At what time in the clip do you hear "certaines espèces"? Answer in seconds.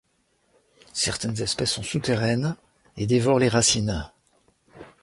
0.93-1.73